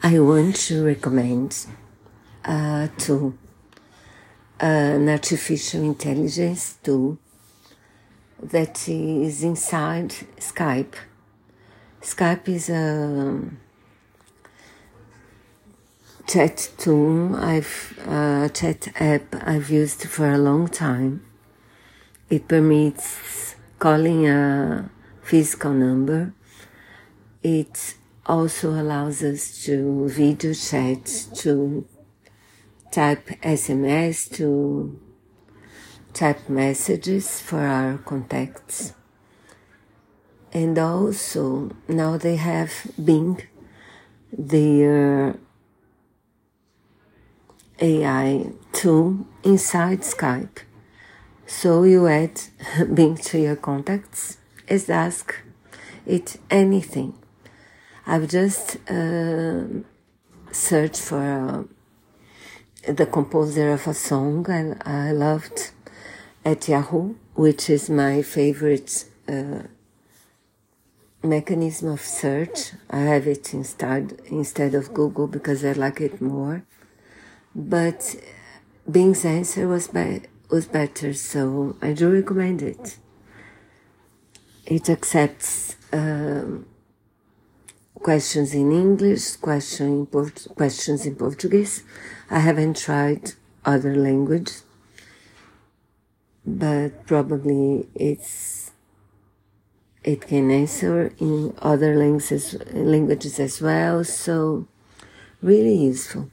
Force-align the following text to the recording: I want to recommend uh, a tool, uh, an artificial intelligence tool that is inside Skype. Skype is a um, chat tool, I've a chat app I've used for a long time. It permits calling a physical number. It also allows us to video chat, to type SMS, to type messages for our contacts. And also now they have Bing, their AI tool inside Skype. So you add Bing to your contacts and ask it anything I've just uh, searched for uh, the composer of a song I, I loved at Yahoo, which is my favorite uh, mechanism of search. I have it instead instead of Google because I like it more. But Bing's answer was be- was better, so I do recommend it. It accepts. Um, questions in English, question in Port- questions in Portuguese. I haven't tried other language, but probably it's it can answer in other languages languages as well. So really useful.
I 0.00 0.20
want 0.20 0.54
to 0.68 0.84
recommend 0.84 1.66
uh, 2.48 2.86
a 2.86 2.90
tool, 2.98 3.34
uh, 4.62 4.64
an 4.64 5.08
artificial 5.08 5.82
intelligence 5.82 6.78
tool 6.84 7.18
that 8.40 8.88
is 8.88 9.42
inside 9.42 10.10
Skype. 10.38 10.94
Skype 12.00 12.48
is 12.48 12.70
a 12.70 12.76
um, 12.76 13.58
chat 16.28 16.70
tool, 16.78 17.34
I've 17.34 17.98
a 18.06 18.48
chat 18.54 19.00
app 19.02 19.34
I've 19.44 19.68
used 19.68 20.04
for 20.04 20.30
a 20.30 20.38
long 20.38 20.68
time. 20.68 21.24
It 22.30 22.46
permits 22.46 23.56
calling 23.80 24.28
a 24.28 24.88
physical 25.22 25.72
number. 25.72 26.32
It 27.42 27.96
also 28.28 28.70
allows 28.72 29.22
us 29.22 29.64
to 29.64 30.06
video 30.08 30.52
chat, 30.52 31.06
to 31.34 31.86
type 32.92 33.26
SMS, 33.42 34.30
to 34.36 35.00
type 36.12 36.48
messages 36.48 37.40
for 37.40 37.60
our 37.60 37.96
contacts. 37.98 38.92
And 40.52 40.78
also 40.78 41.70
now 41.88 42.18
they 42.18 42.36
have 42.36 42.72
Bing, 43.02 43.42
their 44.30 45.38
AI 47.80 48.46
tool 48.72 49.26
inside 49.42 50.00
Skype. 50.00 50.58
So 51.46 51.84
you 51.84 52.06
add 52.08 52.40
Bing 52.94 53.16
to 53.16 53.38
your 53.38 53.56
contacts 53.56 54.36
and 54.68 54.90
ask 54.90 55.34
it 56.06 56.36
anything 56.50 57.14
I've 58.10 58.26
just 58.26 58.78
uh, 58.90 59.64
searched 60.50 61.02
for 61.02 61.68
uh, 62.88 62.90
the 62.90 63.04
composer 63.04 63.70
of 63.72 63.86
a 63.86 63.92
song 63.92 64.46
I, 64.48 65.08
I 65.08 65.12
loved 65.12 65.72
at 66.42 66.66
Yahoo, 66.68 67.16
which 67.34 67.68
is 67.68 67.90
my 67.90 68.22
favorite 68.22 69.04
uh, 69.28 69.64
mechanism 71.22 71.90
of 71.90 72.00
search. 72.00 72.72
I 72.88 73.00
have 73.00 73.26
it 73.26 73.52
instead 73.52 74.22
instead 74.24 74.74
of 74.74 74.94
Google 74.94 75.26
because 75.26 75.62
I 75.62 75.72
like 75.72 76.00
it 76.00 76.22
more. 76.22 76.64
But 77.54 78.16
Bing's 78.90 79.26
answer 79.26 79.68
was 79.68 79.88
be- 79.88 80.22
was 80.50 80.66
better, 80.66 81.12
so 81.12 81.76
I 81.82 81.92
do 81.92 82.10
recommend 82.10 82.62
it. 82.62 82.96
It 84.64 84.88
accepts. 84.88 85.76
Um, 85.92 86.64
questions 88.08 88.54
in 88.54 88.72
English, 88.72 89.36
question 89.36 89.86
in 89.86 90.06
Port- 90.06 90.46
questions 90.56 91.04
in 91.04 91.14
Portuguese. 91.14 91.82
I 92.30 92.38
haven't 92.38 92.78
tried 92.78 93.32
other 93.66 93.94
language, 93.94 94.52
but 96.46 97.06
probably 97.06 97.86
it's 97.94 98.70
it 100.02 100.22
can 100.22 100.50
answer 100.50 101.12
in 101.20 101.52
other 101.60 101.92
languages 102.02 102.56
languages 102.72 103.38
as 103.38 103.60
well. 103.60 104.02
So 104.04 104.66
really 105.42 105.76
useful. 105.76 106.30